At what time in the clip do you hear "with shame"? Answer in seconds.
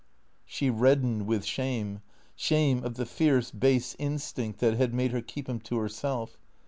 1.27-2.01